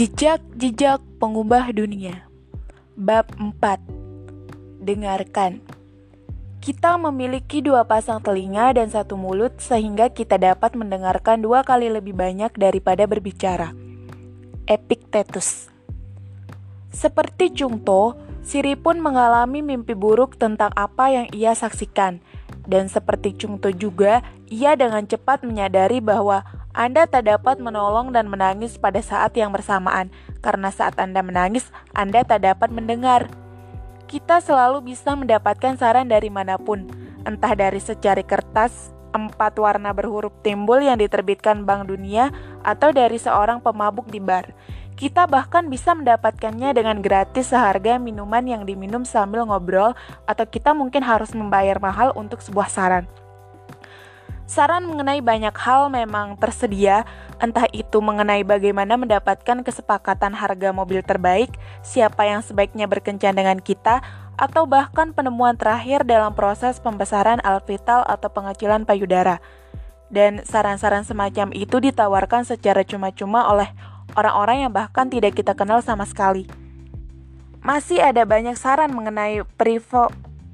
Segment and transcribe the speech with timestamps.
[0.00, 2.24] Jejak-jejak pengubah dunia.
[2.96, 5.60] Bab 4 Dengarkan.
[6.56, 12.16] Kita memiliki dua pasang telinga dan satu mulut sehingga kita dapat mendengarkan dua kali lebih
[12.16, 13.76] banyak daripada berbicara.
[14.64, 15.68] Epictetus.
[16.88, 22.24] Seperti Cungto, Siri pun mengalami mimpi buruk tentang apa yang ia saksikan.
[22.64, 26.40] Dan seperti Cungto juga, ia dengan cepat menyadari bahwa
[26.80, 30.08] anda tak dapat menolong dan menangis pada saat yang bersamaan,
[30.40, 33.28] karena saat Anda menangis, Anda tak dapat mendengar.
[34.08, 36.88] Kita selalu bisa mendapatkan saran dari mana pun,
[37.28, 42.32] entah dari secari kertas, empat warna berhuruf timbul yang diterbitkan Bank Dunia,
[42.64, 44.48] atau dari seorang pemabuk di bar.
[44.96, 49.92] Kita bahkan bisa mendapatkannya dengan gratis seharga minuman yang diminum sambil ngobrol,
[50.24, 53.04] atau kita mungkin harus membayar mahal untuk sebuah saran.
[54.50, 57.06] Saran mengenai banyak hal memang tersedia,
[57.38, 61.54] entah itu mengenai bagaimana mendapatkan kesepakatan harga mobil terbaik,
[61.86, 64.02] siapa yang sebaiknya berkencan dengan kita,
[64.34, 69.38] atau bahkan penemuan terakhir dalam proses pembesaran alveolar atau pengecilan payudara.
[70.10, 73.70] Dan saran-saran semacam itu ditawarkan secara cuma-cuma oleh
[74.18, 76.50] orang-orang yang bahkan tidak kita kenal sama sekali.
[77.62, 79.46] Masih ada banyak saran mengenai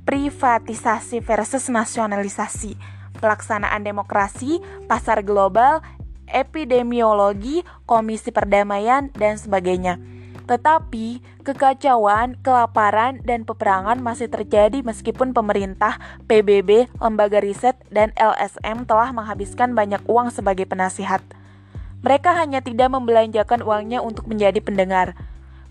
[0.05, 5.81] privatisasi versus nasionalisasi pelaksanaan demokrasi, pasar global,
[6.31, 9.99] epidemiologi, komisi perdamaian, dan sebagainya.
[10.47, 15.99] Tetapi, kekacauan, kelaparan, dan peperangan masih terjadi meskipun pemerintah,
[16.31, 21.19] PBB, lembaga riset, dan LSM telah menghabiskan banyak uang sebagai penasihat.
[22.07, 25.19] Mereka hanya tidak membelanjakan uangnya untuk menjadi pendengar.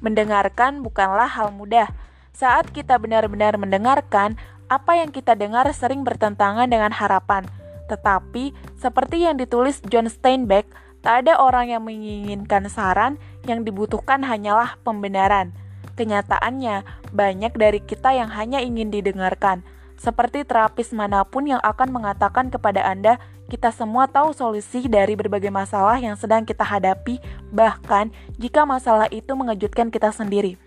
[0.03, 1.87] Mendengarkan bukanlah hal mudah.
[2.35, 4.35] Saat kita benar-benar mendengarkan,
[4.67, 7.45] apa yang kita dengar sering bertentangan dengan harapan.
[7.85, 10.65] Tetapi, seperti yang ditulis John Steinbeck,
[11.05, 15.53] tak ada orang yang menginginkan saran, yang dibutuhkan hanyalah pembenaran.
[15.93, 16.81] Kenyataannya,
[17.13, 19.61] banyak dari kita yang hanya ingin didengarkan.
[19.95, 25.53] Seperti terapis mana pun yang akan mengatakan kepada Anda, kita semua tahu solusi dari berbagai
[25.53, 27.21] masalah yang sedang kita hadapi,
[27.53, 28.09] bahkan
[28.41, 30.57] jika masalah itu mengejutkan kita sendiri.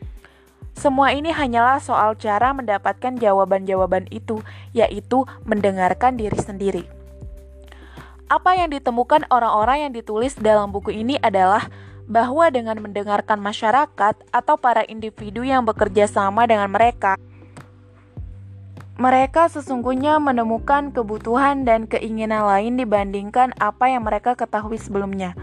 [0.79, 4.39] Semua ini hanyalah soal cara mendapatkan jawaban-jawaban itu,
[4.71, 6.85] yaitu mendengarkan diri sendiri.
[8.31, 11.67] Apa yang ditemukan orang-orang yang ditulis dalam buku ini adalah
[12.07, 17.19] bahwa dengan mendengarkan masyarakat atau para individu yang bekerja sama dengan mereka,
[18.95, 25.35] mereka sesungguhnya menemukan kebutuhan dan keinginan lain dibandingkan apa yang mereka ketahui sebelumnya.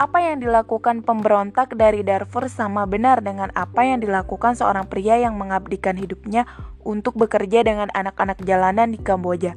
[0.00, 5.36] Apa yang dilakukan pemberontak dari Darfur sama benar dengan apa yang dilakukan seorang pria yang
[5.36, 6.48] mengabdikan hidupnya
[6.80, 9.52] untuk bekerja dengan anak-anak jalanan di Kamboja.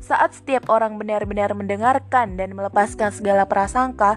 [0.00, 4.16] Saat setiap orang benar-benar mendengarkan dan melepaskan segala prasangka,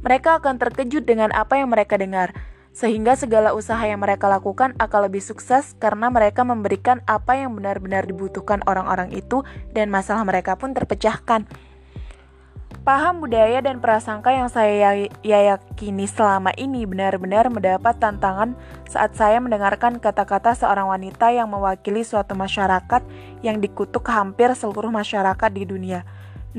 [0.00, 2.32] mereka akan terkejut dengan apa yang mereka dengar,
[2.72, 8.08] sehingga segala usaha yang mereka lakukan akan lebih sukses karena mereka memberikan apa yang benar-benar
[8.08, 9.44] dibutuhkan orang-orang itu,
[9.76, 11.44] dan masalah mereka pun terpecahkan.
[12.82, 18.58] Paham budaya dan prasangka yang saya ya yakini selama ini benar-benar mendapat tantangan
[18.90, 23.06] saat saya mendengarkan kata-kata seorang wanita yang mewakili suatu masyarakat
[23.46, 26.02] yang dikutuk hampir seluruh masyarakat di dunia.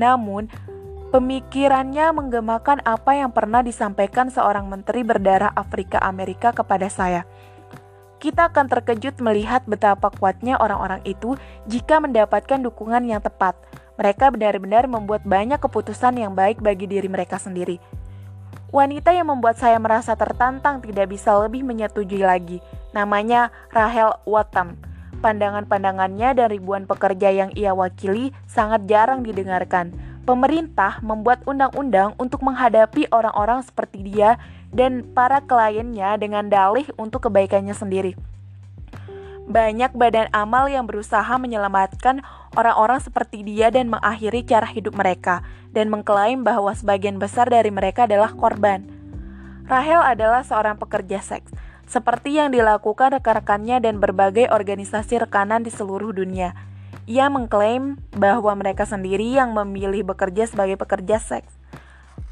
[0.00, 0.48] Namun,
[1.12, 7.28] pemikirannya menggemakan apa yang pernah disampaikan seorang menteri berdarah Afrika Amerika kepada saya.
[8.16, 11.36] Kita akan terkejut melihat betapa kuatnya orang-orang itu
[11.68, 13.60] jika mendapatkan dukungan yang tepat
[13.94, 17.78] mereka benar-benar membuat banyak keputusan yang baik bagi diri mereka sendiri.
[18.74, 22.58] Wanita yang membuat saya merasa tertantang tidak bisa lebih menyetujui lagi.
[22.90, 24.74] Namanya Rahel Watam.
[25.22, 29.94] Pandangan-pandangannya dan ribuan pekerja yang ia wakili sangat jarang didengarkan.
[30.26, 34.42] Pemerintah membuat undang-undang untuk menghadapi orang-orang seperti dia
[34.74, 38.33] dan para kliennya dengan dalih untuk kebaikannya sendiri.
[39.44, 42.24] Banyak badan amal yang berusaha menyelamatkan
[42.56, 45.44] orang-orang seperti dia dan mengakhiri cara hidup mereka,
[45.76, 48.88] dan mengklaim bahwa sebagian besar dari mereka adalah korban.
[49.68, 51.52] Rahel adalah seorang pekerja seks,
[51.84, 56.56] seperti yang dilakukan rekan-rekannya dan berbagai organisasi rekanan di seluruh dunia.
[57.04, 61.52] Ia mengklaim bahwa mereka sendiri yang memilih bekerja sebagai pekerja seks.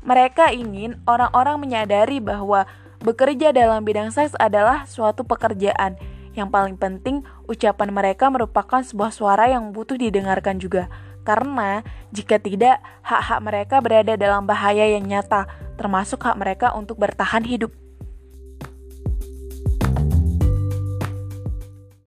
[0.00, 2.64] Mereka ingin orang-orang menyadari bahwa
[3.05, 6.00] bekerja dalam bidang seks adalah suatu pekerjaan
[6.32, 10.88] yang paling penting, ucapan mereka merupakan sebuah suara yang butuh didengarkan juga.
[11.23, 15.46] Karena jika tidak, hak-hak mereka berada dalam bahaya yang nyata,
[15.79, 17.81] termasuk hak mereka untuk bertahan hidup.